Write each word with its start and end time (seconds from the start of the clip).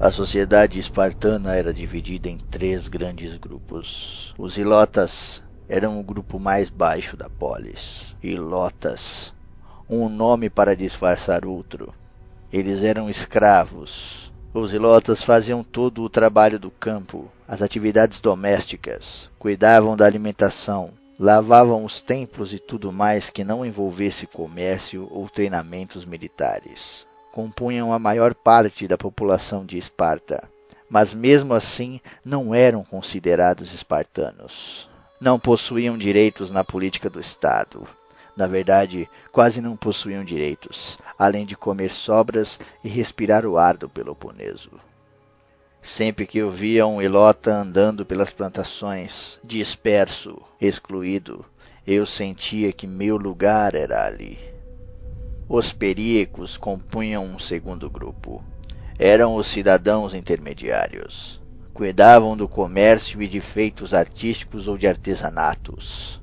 A 0.00 0.12
sociedade 0.12 0.78
espartana 0.78 1.56
era 1.56 1.74
dividida 1.74 2.28
em 2.28 2.38
três 2.38 2.86
grandes 2.86 3.34
grupos. 3.34 4.32
Os 4.38 4.56
ilotas 4.56 5.42
eram 5.68 5.98
o 5.98 6.04
grupo 6.04 6.38
mais 6.38 6.68
baixo 6.68 7.16
da 7.16 7.28
polis. 7.28 8.14
Ilotas, 8.22 9.34
um 9.90 10.08
nome 10.08 10.48
para 10.48 10.76
disfarçar 10.76 11.44
outro. 11.44 11.92
Eles 12.52 12.84
eram 12.84 13.10
escravos. 13.10 14.32
Os 14.54 14.72
ilotas 14.72 15.24
faziam 15.24 15.64
todo 15.64 16.02
o 16.02 16.08
trabalho 16.08 16.60
do 16.60 16.70
campo, 16.70 17.28
as 17.46 17.60
atividades 17.60 18.20
domésticas, 18.20 19.28
cuidavam 19.36 19.96
da 19.96 20.06
alimentação, 20.06 20.92
lavavam 21.18 21.84
os 21.84 22.00
templos 22.00 22.52
e 22.52 22.60
tudo 22.60 22.92
mais 22.92 23.30
que 23.30 23.42
não 23.42 23.66
envolvesse 23.66 24.28
comércio 24.28 25.08
ou 25.10 25.28
treinamentos 25.28 26.04
militares 26.04 27.07
compunham 27.32 27.92
a 27.92 27.98
maior 27.98 28.34
parte 28.34 28.86
da 28.88 28.96
população 28.98 29.64
de 29.64 29.78
Esparta, 29.78 30.48
mas 30.90 31.12
mesmo 31.12 31.54
assim 31.54 32.00
não 32.24 32.54
eram 32.54 32.82
considerados 32.82 33.72
espartanos. 33.72 34.88
Não 35.20 35.38
possuíam 35.38 35.98
direitos 35.98 36.50
na 36.50 36.62
política 36.64 37.10
do 37.10 37.20
Estado. 37.20 37.86
Na 38.36 38.46
verdade, 38.46 39.08
quase 39.32 39.60
não 39.60 39.76
possuíam 39.76 40.24
direitos, 40.24 40.96
além 41.18 41.44
de 41.44 41.56
comer 41.56 41.90
sobras 41.90 42.58
e 42.84 42.88
respirar 42.88 43.44
o 43.44 43.58
ar 43.58 43.76
do 43.76 43.88
Peloponeso. 43.88 44.70
Sempre 45.82 46.26
que 46.26 46.38
eu 46.38 46.50
via 46.50 46.86
um 46.86 47.02
ilota 47.02 47.52
andando 47.52 48.06
pelas 48.06 48.32
plantações, 48.32 49.38
disperso, 49.42 50.40
excluído, 50.60 51.44
eu 51.86 52.04
sentia 52.04 52.72
que 52.72 52.86
meu 52.86 53.16
lugar 53.16 53.74
era 53.74 54.04
ali. 54.06 54.57
Os 55.50 55.72
períecos 55.72 56.58
compunham 56.58 57.24
um 57.24 57.38
segundo 57.38 57.88
grupo. 57.88 58.44
Eram 58.98 59.34
os 59.34 59.46
cidadãos 59.46 60.12
intermediários. 60.12 61.40
Cuidavam 61.72 62.36
do 62.36 62.46
comércio 62.46 63.22
e 63.22 63.26
de 63.26 63.40
feitos 63.40 63.94
artísticos 63.94 64.68
ou 64.68 64.76
de 64.76 64.86
artesanatos. 64.86 66.20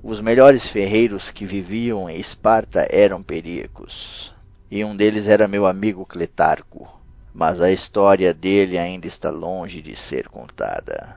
Os 0.00 0.20
melhores 0.20 0.64
ferreiros 0.64 1.32
que 1.32 1.44
viviam 1.44 2.08
em 2.08 2.20
Esparta 2.20 2.86
eram 2.88 3.24
períecos. 3.24 4.32
E 4.70 4.84
um 4.84 4.96
deles 4.96 5.26
era 5.26 5.48
meu 5.48 5.66
amigo 5.66 6.06
Cletarco. 6.06 6.88
Mas 7.34 7.60
a 7.60 7.72
história 7.72 8.32
dele 8.32 8.78
ainda 8.78 9.08
está 9.08 9.30
longe 9.30 9.82
de 9.82 9.96
ser 9.96 10.28
contada. 10.28 11.16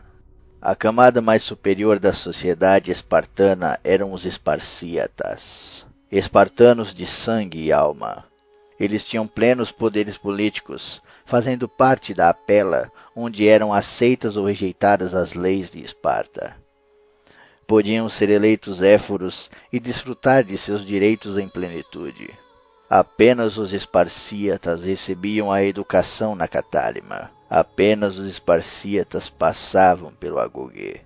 A 0.60 0.76
camada 0.76 1.22
mais 1.22 1.44
superior 1.44 2.00
da 2.00 2.14
sociedade 2.14 2.90
espartana 2.90 3.80
eram 3.84 4.12
os 4.12 4.26
esparcíatas 4.26 5.86
espartanos 6.18 6.94
de 6.94 7.08
sangue 7.08 7.60
e 7.66 7.72
alma. 7.72 8.24
Eles 8.80 9.04
tinham 9.04 9.26
plenos 9.26 9.72
poderes 9.72 10.16
políticos, 10.16 11.02
fazendo 11.26 11.68
parte 11.68 12.14
da 12.14 12.30
Apela, 12.30 12.92
onde 13.16 13.48
eram 13.48 13.74
aceitas 13.74 14.38
ou 14.38 14.46
rejeitadas 14.46 15.16
as 15.16 15.34
leis 15.34 15.72
de 15.72 15.84
Esparta. 15.84 16.56
Podiam 17.66 18.08
ser 18.10 18.30
eleitos 18.30 18.80
éforos 18.80 19.50
e 19.72 19.80
desfrutar 19.80 20.44
de 20.44 20.56
seus 20.56 20.86
direitos 20.86 21.36
em 21.36 21.48
plenitude. 21.48 22.30
Apenas 22.88 23.58
os 23.58 23.74
esparcíatas 23.74 24.84
recebiam 24.84 25.52
a 25.52 25.64
educação 25.64 26.36
na 26.36 26.48
Catálima. 26.48 27.32
Apenas 27.50 28.20
os 28.20 28.30
esparcíatas 28.30 29.30
passavam 29.30 30.14
pelo 30.14 30.38
Agogê. 30.38 31.02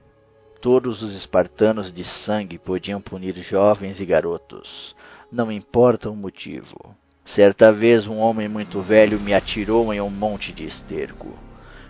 Todos 0.59 1.03
os 1.03 1.13
espartanos 1.13 1.93
de 1.93 2.03
sangue 2.03 2.57
podiam 2.57 2.99
punir 2.99 3.35
jovens 3.37 4.01
e 4.01 4.05
garotos, 4.05 4.95
não 5.31 5.51
importa 5.51 6.09
o 6.09 6.15
motivo. 6.15 6.95
Certa 7.23 7.71
vez 7.71 8.07
um 8.07 8.17
homem 8.17 8.47
muito 8.47 8.81
velho 8.81 9.19
me 9.19 9.35
atirou 9.35 9.93
em 9.93 10.01
um 10.01 10.09
monte 10.09 10.51
de 10.51 10.65
esterco, 10.65 11.37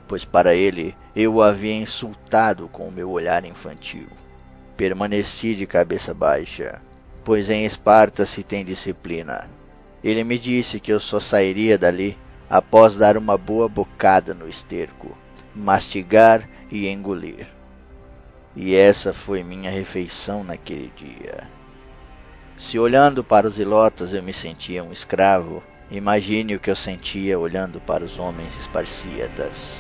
pois 0.06 0.26
para 0.26 0.54
ele 0.54 0.94
eu 1.16 1.36
o 1.36 1.42
havia 1.42 1.76
insultado 1.76 2.68
com 2.68 2.88
o 2.88 2.92
meu 2.92 3.10
olhar 3.10 3.46
infantil. 3.46 4.08
Permaneci 4.76 5.56
de 5.56 5.66
cabeça 5.66 6.14
baixa, 6.14 6.82
pois 7.24 7.50
em 7.50 7.66
Esparta 7.66 8.26
se 8.26 8.44
tem 8.44 8.66
disciplina. 8.66 9.50
Ele 10.04 10.26
me 10.26 10.38
disse 10.38 10.80
que 10.80 10.92
eu 10.92 11.00
só 11.00 11.20
sairia 11.22 11.78
dali 11.78 12.18
após 12.50 12.96
dar 12.96 13.16
uma 13.16 13.38
boa 13.38 13.70
bocada 13.70 14.34
no 14.34 14.48
esterco, 14.48 15.18
mastigar 15.56 16.48
e 16.70 16.88
engolir. 16.88 17.57
E 18.60 18.74
essa 18.74 19.14
foi 19.14 19.44
minha 19.44 19.70
refeição 19.70 20.44
naquele 20.44 20.92
dia. 20.96 21.48
Se 22.58 22.80
olhando 22.80 23.24
para 23.24 23.48
os 23.48 23.60
ilotas 23.60 24.16
eu 24.16 24.24
me 24.24 24.34
sentia 24.34 24.84
um 24.84 24.92
escravo, 24.92 25.62
imagine 25.92 26.56
o 26.56 26.60
que 26.60 26.72
eu 26.72 26.76
sentia 26.76 27.38
olhando 27.38 27.80
para 27.80 28.04
os 28.04 28.18
homens 28.18 28.52
esparcíatas. 28.60 29.80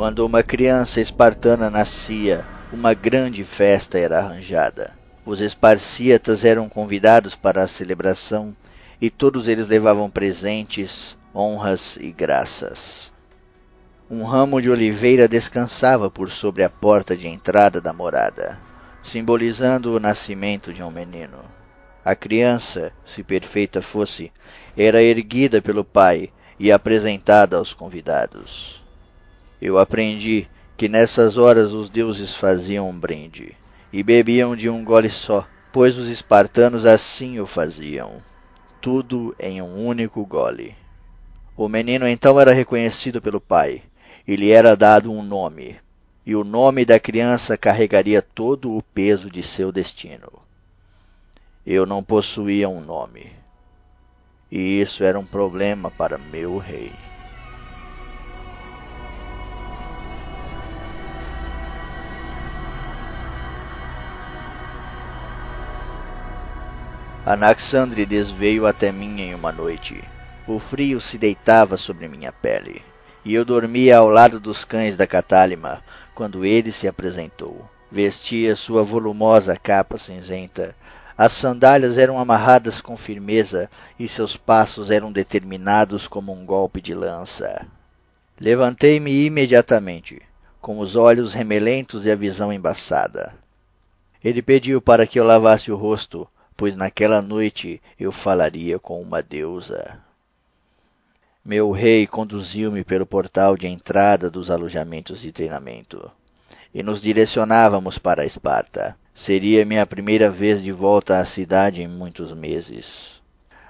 Quando 0.00 0.24
uma 0.24 0.42
criança 0.42 0.98
espartana 0.98 1.68
nascia, 1.68 2.42
uma 2.72 2.94
grande 2.94 3.44
festa 3.44 3.98
era 3.98 4.18
arranjada. 4.18 4.96
Os 5.26 5.42
esparcíatas 5.42 6.42
eram 6.42 6.70
convidados 6.70 7.34
para 7.34 7.62
a 7.62 7.68
celebração 7.68 8.56
e 8.98 9.10
todos 9.10 9.46
eles 9.46 9.68
levavam 9.68 10.08
presentes, 10.08 11.18
honras 11.34 11.98
e 11.98 12.12
graças. 12.12 13.12
Um 14.10 14.24
ramo 14.24 14.62
de 14.62 14.70
oliveira 14.70 15.28
descansava 15.28 16.10
por 16.10 16.30
sobre 16.30 16.64
a 16.64 16.70
porta 16.70 17.14
de 17.14 17.28
entrada 17.28 17.78
da 17.78 17.92
morada, 17.92 18.58
simbolizando 19.02 19.94
o 19.94 20.00
nascimento 20.00 20.72
de 20.72 20.82
um 20.82 20.90
menino. 20.90 21.44
A 22.02 22.14
criança, 22.14 22.90
se 23.04 23.22
perfeita 23.22 23.82
fosse, 23.82 24.32
era 24.74 25.02
erguida 25.02 25.60
pelo 25.60 25.84
pai 25.84 26.30
e 26.58 26.72
apresentada 26.72 27.58
aos 27.58 27.74
convidados. 27.74 28.80
Eu 29.60 29.78
aprendi 29.78 30.48
que 30.76 30.88
nessas 30.88 31.36
horas 31.36 31.72
os 31.72 31.90
deuses 31.90 32.34
faziam 32.34 32.88
um 32.88 32.98
brinde, 32.98 33.54
e 33.92 34.02
bebiam 34.02 34.56
de 34.56 34.70
um 34.70 34.82
gole 34.82 35.10
só, 35.10 35.46
pois 35.72 35.98
os 35.98 36.08
espartanos 36.08 36.86
assim 36.86 37.38
o 37.38 37.46
faziam, 37.46 38.22
tudo 38.80 39.36
em 39.38 39.60
um 39.60 39.86
único 39.86 40.24
gole. 40.24 40.74
O 41.56 41.68
menino 41.68 42.08
então 42.08 42.40
era 42.40 42.52
reconhecido 42.52 43.20
pelo 43.20 43.40
pai, 43.40 43.82
e 44.26 44.36
lhe 44.36 44.50
era 44.50 44.74
dado 44.74 45.12
um 45.12 45.22
nome, 45.22 45.76
e 46.24 46.34
o 46.34 46.44
nome 46.44 46.86
da 46.86 46.98
criança 46.98 47.58
carregaria 47.58 48.22
todo 48.22 48.74
o 48.74 48.82
peso 48.82 49.30
de 49.30 49.42
seu 49.42 49.70
destino. 49.70 50.32
Eu 51.66 51.84
não 51.84 52.02
possuía 52.02 52.68
um 52.68 52.80
nome, 52.80 53.30
e 54.50 54.80
isso 54.80 55.04
era 55.04 55.18
um 55.18 55.26
problema 55.26 55.90
para 55.90 56.16
meu 56.16 56.56
rei. 56.56 57.09
Anaxandrides 67.24 68.30
veio 68.30 68.66
até 68.66 68.90
mim 68.90 69.20
em 69.20 69.34
uma 69.34 69.52
noite. 69.52 70.02
O 70.46 70.58
frio 70.58 71.00
se 71.00 71.18
deitava 71.18 71.76
sobre 71.76 72.08
minha 72.08 72.32
pele, 72.32 72.82
e 73.22 73.34
eu 73.34 73.44
dormia 73.44 73.98
ao 73.98 74.08
lado 74.08 74.40
dos 74.40 74.64
cães 74.64 74.96
da 74.96 75.06
Catálima 75.06 75.84
quando 76.14 76.46
ele 76.46 76.72
se 76.72 76.88
apresentou. 76.88 77.68
Vestia 77.92 78.56
sua 78.56 78.82
volumosa 78.82 79.54
capa 79.54 79.98
cinzenta. 79.98 80.74
As 81.16 81.32
sandálias 81.32 81.98
eram 81.98 82.18
amarradas 82.18 82.80
com 82.80 82.96
firmeza 82.96 83.70
e 83.98 84.08
seus 84.08 84.34
passos 84.34 84.90
eram 84.90 85.12
determinados 85.12 86.08
como 86.08 86.32
um 86.32 86.46
golpe 86.46 86.80
de 86.80 86.94
lança. 86.94 87.66
Levantei-me 88.40 89.26
imediatamente, 89.26 90.22
com 90.58 90.78
os 90.78 90.96
olhos 90.96 91.34
remelentos 91.34 92.06
e 92.06 92.10
a 92.10 92.16
visão 92.16 92.50
embaçada. 92.50 93.34
Ele 94.24 94.40
pediu 94.40 94.80
para 94.80 95.06
que 95.06 95.20
eu 95.20 95.24
lavasse 95.24 95.70
o 95.70 95.76
rosto, 95.76 96.26
pois 96.60 96.76
naquela 96.76 97.22
noite 97.22 97.80
eu 97.98 98.12
falaria 98.12 98.78
com 98.78 99.00
uma 99.00 99.22
deusa. 99.22 99.98
Meu 101.42 101.70
rei 101.70 102.06
conduziu-me 102.06 102.84
pelo 102.84 103.06
portal 103.06 103.56
de 103.56 103.66
entrada 103.66 104.30
dos 104.30 104.50
alojamentos 104.50 105.22
de 105.22 105.32
treinamento 105.32 106.10
e 106.74 106.82
nos 106.82 107.00
direcionávamos 107.00 107.96
para 107.96 108.26
Esparta. 108.26 108.94
Seria 109.14 109.64
minha 109.64 109.86
primeira 109.86 110.30
vez 110.30 110.62
de 110.62 110.70
volta 110.70 111.18
à 111.18 111.24
cidade 111.24 111.80
em 111.80 111.88
muitos 111.88 112.30
meses. 112.34 113.22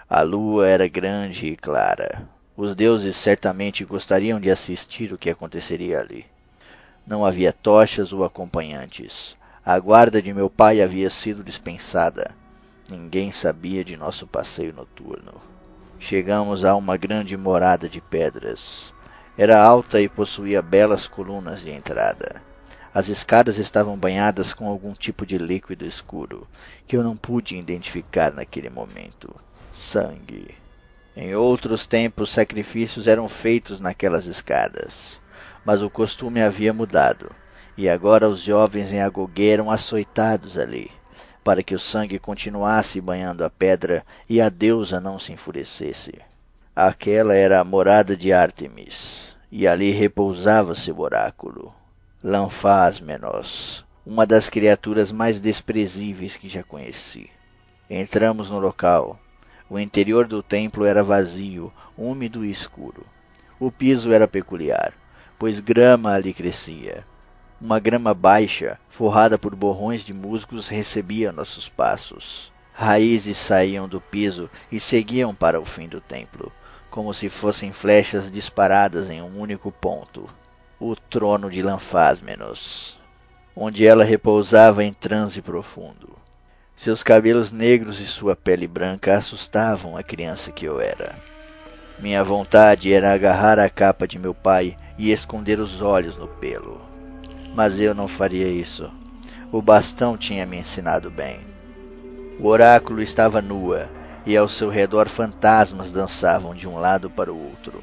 A 0.09 0.23
lua 0.23 0.67
era 0.67 0.89
grande 0.89 1.47
e 1.47 1.57
clara. 1.57 2.29
Os 2.57 2.75
deuses 2.75 3.15
certamente 3.15 3.85
gostariam 3.85 4.41
de 4.41 4.51
assistir 4.51 5.13
o 5.13 5.19
que 5.19 5.31
aconteceria 5.31 6.01
ali. 6.01 6.27
Não 7.07 7.25
havia 7.25 7.53
tochas 7.53 8.13
ou 8.13 8.25
acompanhantes. 8.25 9.37
A 9.65 9.79
guarda 9.79 10.21
de 10.21 10.35
meu 10.35 10.51
pai 10.51 10.83
havia 10.83 11.09
sido 11.09 11.45
dispensada. 11.45 12.40
Ninguém 12.91 13.31
sabia 13.31 13.85
de 13.85 13.97
nosso 13.97 14.27
passeio 14.27 14.75
noturno. 14.75 15.41
Chegamos 16.01 16.65
a 16.65 16.75
uma 16.75 16.97
grande 16.97 17.37
morada 17.37 17.89
de 17.89 18.01
pedras. 18.01 18.93
Era 19.39 19.63
alta 19.63 20.01
e 20.01 20.09
possuía 20.09 20.61
belas 20.61 21.07
colunas 21.07 21.61
de 21.61 21.71
entrada. 21.71 22.43
As 22.93 23.09
escadas 23.09 23.59
estavam 23.59 23.97
banhadas 23.97 24.53
com 24.53 24.67
algum 24.69 24.93
tipo 24.93 25.25
de 25.25 25.39
líquido 25.39 25.87
escuro, 25.87 26.49
que 26.85 26.97
eu 26.97 27.05
não 27.05 27.17
pude 27.17 27.57
identificar 27.57 28.33
naquele 28.33 28.69
momento. 28.69 29.33
Sangue. 29.71 30.53
Em 31.17 31.33
outros 31.37 31.87
tempos, 31.87 32.33
sacrifícios 32.33 33.07
eram 33.07 33.29
feitos 33.29 33.79
naquelas 33.79 34.27
escadas, 34.27 35.21
mas 35.65 35.81
o 35.81 35.89
costume 35.89 36.43
havia 36.43 36.73
mudado, 36.73 37.31
e 37.77 37.89
agora 37.89 38.29
os 38.29 38.41
jovens 38.41 38.93
em 38.93 39.01
Agogê 39.01 39.51
eram 39.51 39.71
açoitados 39.71 40.59
ali, 40.59 40.91
para 41.43 41.63
que 41.63 41.75
o 41.75 41.79
sangue 41.79 42.19
continuasse 42.19 43.01
banhando 43.01 43.45
a 43.45 43.51
pedra 43.51 44.05
e 44.29 44.41
a 44.41 44.49
deusa 44.49 45.01
não 45.01 45.19
se 45.19 45.33
enfurecesse. 45.33 46.15
Aquela 46.75 47.35
era 47.35 47.61
a 47.61 47.65
morada 47.65 48.17
de 48.17 48.33
Ártemis, 48.33 49.37
e 49.51 49.67
ali 49.67 49.91
repousava 49.91 50.75
seu 50.75 50.99
oráculo. 51.01 51.75
Lanfasmenos, 52.23 53.85
uma 54.07 54.27
das 54.27 54.49
criaturas 54.49 55.11
mais 55.11 55.41
desprezíveis 55.41 56.37
que 56.37 56.49
já 56.49 56.63
conheci. 56.63 57.31
Entramos 57.89 58.51
no 58.51 58.59
local. 58.59 59.19
O 59.69 59.79
interior 59.79 60.27
do 60.27 60.43
templo 60.43 60.85
era 60.85 61.03
vazio, 61.03 61.73
úmido 61.97 62.45
e 62.45 62.51
escuro. 62.51 63.07
O 63.59 63.71
piso 63.71 64.13
era 64.13 64.29
peculiar, 64.29 64.93
pois 65.39 65.61
grama 65.61 66.13
ali 66.13 66.33
crescia. 66.33 67.05
Uma 67.61 67.79
grama 67.79 68.15
baixa, 68.15 68.79
forrada 68.89 69.39
por 69.39 69.55
borrões 69.55 70.01
de 70.03 70.15
musgos, 70.15 70.69
recebia 70.69 71.31
nossos 71.31 71.69
passos. 71.69 72.51
Raízes 72.73 73.37
saíam 73.37 73.87
do 73.87 74.01
piso 74.01 74.49
e 74.73 74.81
seguiam 74.81 75.35
para 75.35 75.61
o 75.61 75.65
fim 75.65 75.87
do 75.87 76.01
templo, 76.01 76.51
como 76.91 77.13
se 77.13 77.29
fossem 77.29 77.71
flechas 77.71 78.31
disparadas 78.31 79.11
em 79.11 79.21
um 79.21 79.39
único 79.39 79.71
ponto 79.71 80.29
o 80.81 80.97
trono 80.97 81.51
de 81.51 81.61
Lanfásmenos, 81.61 82.97
onde 83.55 83.87
ela 83.87 84.03
repousava 84.03 84.83
em 84.83 84.95
transe 84.95 85.43
profundo. 85.43 86.17
Seus 86.75 87.03
cabelos 87.03 87.53
negros 87.53 88.01
e 88.01 88.07
sua 88.07 88.35
pele 88.35 88.67
branca 88.67 89.19
assustavam 89.19 89.95
a 89.99 90.03
criança 90.03 90.51
que 90.51 90.65
eu 90.65 90.81
era. 90.81 91.15
Minha 91.99 92.25
vontade 92.25 92.91
era 92.91 93.13
agarrar 93.13 93.59
a 93.59 93.69
capa 93.69 94.09
de 94.09 94.19
meu 94.19 94.33
pai 94.35 94.75
e 94.97 95.13
esconder 95.13 95.61
os 95.61 95.83
olhos 95.83 96.17
no 96.17 96.27
pelo. 96.27 96.90
Mas 97.55 97.81
eu 97.81 97.95
não 97.95 98.07
faria 98.07 98.49
isso. 98.49 98.91
O 99.53 99.61
bastão 99.61 100.17
tinha 100.17 100.47
me 100.47 100.59
ensinado 100.59 101.11
bem. 101.11 101.41
O 102.39 102.47
oráculo 102.49 103.03
estava 103.03 103.43
nua, 103.43 103.89
e 104.25 104.37
ao 104.37 104.49
seu 104.49 104.71
redor 104.71 105.09
fantasmas 105.09 105.91
dançavam 105.91 106.55
de 106.55 106.69
um 106.69 106.79
lado 106.79 107.11
para 107.11 107.33
o 107.33 107.51
outro. 107.51 107.83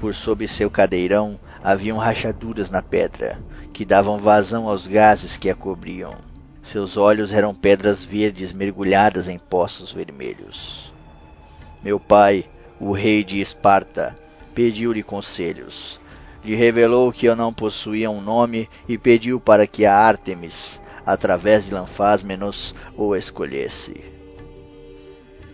Por 0.00 0.14
sob 0.14 0.46
seu 0.48 0.70
cadeirão 0.70 1.38
haviam 1.62 1.98
rachaduras 1.98 2.70
na 2.70 2.82
pedra, 2.82 3.38
que 3.72 3.84
davam 3.84 4.18
vazão 4.18 4.68
aos 4.68 4.86
gases 4.86 5.36
que 5.36 5.48
a 5.48 5.54
cobriam. 5.54 6.16
Seus 6.62 6.96
olhos 6.96 7.32
eram 7.32 7.54
pedras 7.54 8.02
verdes 8.02 8.52
mergulhadas 8.52 9.28
em 9.28 9.38
poços 9.38 9.90
vermelhos. 9.90 10.92
Meu 11.82 11.98
pai, 11.98 12.44
o 12.80 12.92
rei 12.92 13.24
de 13.24 13.40
Esparta, 13.40 14.14
pediu-lhe 14.54 15.02
conselhos. 15.02 15.98
Lhe 16.44 16.54
revelou 16.54 17.12
que 17.12 17.26
eu 17.26 17.34
não 17.34 17.52
possuía 17.52 18.10
um 18.10 18.20
nome 18.20 18.68
e 18.88 18.96
pediu 18.96 19.40
para 19.40 19.66
que 19.66 19.84
a 19.84 19.94
Ártemis, 19.94 20.80
através 21.04 21.66
de 21.66 21.74
Lanfásmenos, 21.74 22.74
o 22.96 23.16
escolhesse. 23.16 24.04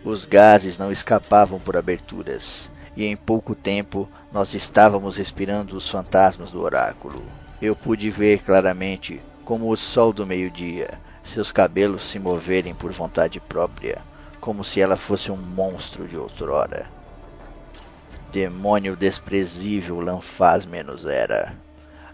Os 0.05 0.27
gases 0.27 0.77
não 0.77 0.93
escapavam 0.93 1.59
por 1.59 1.77
aberturas, 1.77 2.71
e 2.97 3.07
em 3.07 3.17
pouco 3.17 3.55
tempo 3.55 4.09
nós 4.31 4.53
estávamos 4.53 5.17
respirando 5.17 5.77
os 5.77 5.89
fantasmas 5.89 6.51
do 6.51 6.61
oráculo. 6.61 7.23
Eu 7.61 7.75
pude 7.75 8.11
ver 8.11 8.43
claramente, 8.43 9.21
como 9.45 9.71
o 9.71 9.77
sol 9.77 10.13
do 10.13 10.27
meio-dia, 10.27 10.99
seus 11.23 11.51
cabelos 11.51 12.03
se 12.03 12.19
moverem 12.19 12.75
por 12.75 12.93
vontade 12.93 13.41
própria, 13.41 14.03
como 14.41 14.63
se 14.63 14.81
ela 14.81 14.97
fosse 14.97 15.33
um 15.33 15.37
monstro 15.37 16.07
de 16.07 16.19
outrora. 16.19 16.87
Demônio 18.35 18.97
desprezível 18.97 20.01
Lanfasmenos 20.01 21.07
era. 21.07 21.55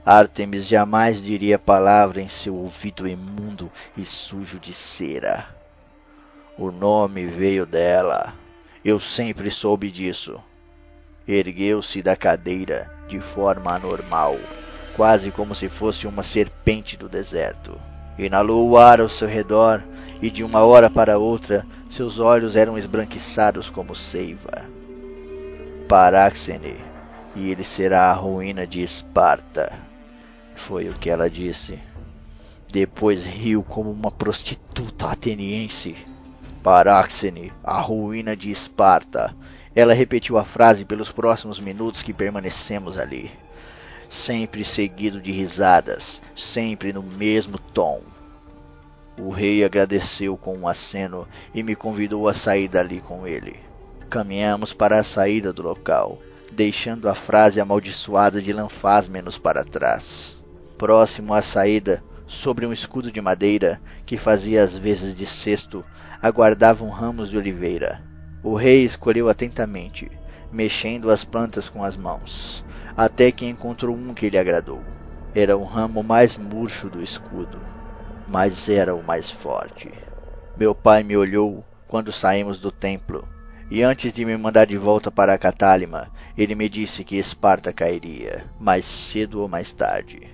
Artemis 0.05 0.67
jamais 0.67 1.19
diria 1.19 1.59
palavra 1.59 2.21
em 2.21 2.29
seu 2.29 2.55
ouvido 2.57 3.09
imundo 3.09 3.73
e 3.97 4.05
sujo 4.05 4.61
de 4.61 4.71
cera. 4.71 5.47
O 6.59 6.71
nome 6.71 7.25
veio 7.25 7.65
dela. 7.65 8.35
Eu 8.85 9.01
sempre 9.01 9.51
soube 9.51 9.91
disso. 9.91 10.39
Ergueu-se 11.27 12.03
da 12.03 12.15
cadeira 12.15 12.95
de 13.09 13.19
forma 13.19 13.75
anormal, 13.75 14.37
quase 14.97 15.31
como 15.31 15.55
se 15.55 15.71
fosse 15.71 16.07
uma 16.07 16.23
serpente 16.23 16.99
do 16.99 17.09
deserto. 17.09 17.81
Inalou 18.19 18.69
o 18.69 18.77
ar 18.77 19.01
ao 19.01 19.09
seu 19.09 19.27
redor 19.27 19.83
e 20.21 20.29
de 20.31 20.45
uma 20.45 20.61
hora 20.65 20.91
para 20.91 21.17
outra 21.17 21.65
seus 21.89 22.19
olhos 22.19 22.57
eram 22.57 22.77
esbranquiçados 22.77 23.71
como 23.71 23.95
seiva. 23.95 24.80
Paráxene, 25.91 26.77
e 27.35 27.51
ele 27.51 27.65
será 27.65 28.13
a 28.13 28.15
ruína 28.15 28.65
de 28.65 28.81
Esparta. 28.81 29.73
Foi 30.55 30.89
o 30.89 30.95
que 30.95 31.11
ela 31.11 31.29
disse. 31.29 31.81
Depois 32.71 33.25
riu 33.25 33.65
como 33.65 33.91
uma 33.91 34.13
prostituta 34.13 35.09
ateniense. 35.09 35.97
Paráxene, 36.63 37.53
a 37.65 37.81
ruína 37.81 38.37
de 38.37 38.53
Esparta, 38.53 39.35
ela 39.75 39.93
repetiu 39.93 40.39
a 40.39 40.45
frase 40.45 40.85
pelos 40.85 41.11
próximos 41.11 41.59
minutos 41.59 42.05
que 42.05 42.12
permanecemos 42.12 42.97
ali, 42.97 43.29
sempre 44.09 44.62
seguido 44.62 45.21
de 45.21 45.33
risadas, 45.33 46.23
sempre 46.37 46.93
no 46.93 47.03
mesmo 47.03 47.59
tom. 47.59 48.00
O 49.19 49.31
rei 49.31 49.64
agradeceu 49.64 50.37
com 50.37 50.57
um 50.57 50.69
aceno 50.69 51.26
e 51.53 51.64
me 51.64 51.75
convidou 51.75 52.29
a 52.29 52.33
sair 52.33 52.69
dali 52.69 53.00
com 53.00 53.26
ele. 53.26 53.70
Caminhamos 54.11 54.73
para 54.73 54.99
a 54.99 55.05
saída 55.05 55.52
do 55.52 55.62
local, 55.62 56.19
deixando 56.50 57.09
a 57.09 57.14
frase 57.14 57.61
amaldiçoada 57.61 58.43
de 58.43 58.52
Lanfásmenos 58.52 59.38
para 59.38 59.64
trás. 59.64 60.37
Próximo 60.76 61.33
à 61.33 61.40
saída, 61.40 62.02
sobre 62.26 62.67
um 62.67 62.73
escudo 62.73 63.12
de 63.12 63.21
madeira 63.21 63.81
que 64.05 64.19
fazia 64.19 64.64
as 64.64 64.76
vezes 64.76 65.14
de 65.14 65.25
cesto, 65.25 65.85
aguardavam 66.21 66.88
ramos 66.88 67.31
de 67.31 67.38
oliveira. 67.38 68.02
O 68.43 68.57
rei 68.57 68.85
escolheu 68.85 69.29
atentamente, 69.29 70.11
mexendo 70.50 71.09
as 71.09 71.25
plantas 71.25 71.69
com 71.69 71.85
as 71.85 71.97
mãos, 71.97 72.64
até 72.97 73.31
que 73.31 73.47
encontrou 73.47 73.95
um 73.95 74.12
que 74.12 74.29
lhe 74.29 74.38
agradou. 74.38 74.83
Era 75.33 75.57
o 75.57 75.62
ramo 75.62 76.02
mais 76.02 76.37
murcho 76.37 76.90
do 76.90 77.00
escudo, 77.00 77.61
mas 78.26 78.69
era 78.69 78.93
o 78.93 79.05
mais 79.05 79.31
forte. 79.31 79.93
Meu 80.57 80.75
pai 80.75 81.05
me 81.05 81.17
olhou 81.17 81.64
quando 81.87 82.11
saímos 82.11 82.59
do 82.59 82.73
templo, 82.73 83.25
e 83.71 83.85
antes 83.85 84.12
de 84.12 84.25
me 84.25 84.37
mandar 84.37 84.67
de 84.67 84.77
volta 84.77 85.12
para 85.12 85.39
Catálima, 85.39 86.11
ele 86.37 86.57
me 86.57 86.69
disse 86.69 87.05
que 87.05 87.17
Esparta 87.17 87.73
cairia, 87.73 88.45
mais 88.59 88.85
cedo 88.85 89.41
ou 89.41 89.49
mais 89.49 89.73
tarde, 89.73 90.29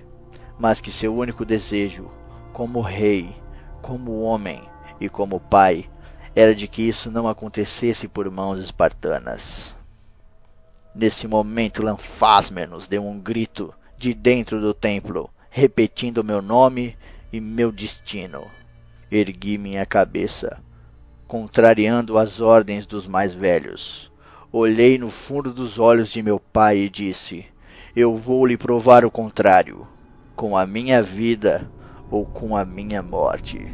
mas 0.57 0.81
que 0.81 0.89
seu 0.89 1.15
único 1.15 1.45
desejo, 1.45 2.09
como 2.51 2.81
rei, 2.81 3.35
como 3.81 4.21
homem 4.21 4.67
e 4.99 5.07
como 5.07 5.39
pai, 5.39 5.87
era 6.35 6.55
de 6.55 6.67
que 6.67 6.81
isso 6.81 7.11
não 7.11 7.27
acontecesse 7.27 8.07
por 8.07 8.29
mãos 8.31 8.59
espartanas. 8.59 9.75
Nesse 10.95 11.27
momento, 11.27 11.83
Lanfásmenos 11.83 12.87
deu 12.87 13.03
um 13.03 13.19
grito 13.19 13.71
de 13.97 14.15
dentro 14.15 14.59
do 14.59 14.73
templo, 14.73 15.29
repetindo 15.51 16.23
meu 16.23 16.41
nome 16.41 16.97
e 17.31 17.39
meu 17.39 17.71
destino. 17.71 18.47
Ergui 19.11 19.59
minha 19.59 19.85
cabeça, 19.85 20.59
contrariando 21.27 22.17
as 22.17 22.39
ordens 22.39 22.85
dos 22.85 23.05
mais 23.05 23.33
velhos. 23.33 24.11
Olhei 24.51 24.97
no 24.97 25.11
fundo 25.11 25.53
dos 25.53 25.77
olhos 25.77 26.09
de 26.09 26.23
meu 26.23 26.39
pai 26.39 26.77
e 26.77 26.89
disse: 26.89 27.45
Eu 27.95 28.15
vou 28.15 28.45
lhe 28.45 28.57
provar 28.57 29.03
o 29.03 29.11
contrário, 29.11 29.85
com 30.35 30.57
a 30.57 30.65
minha 30.65 31.03
vida 31.03 31.69
ou 32.09 32.25
com 32.25 32.55
a 32.55 32.63
minha 32.63 33.01
morte. 33.01 33.67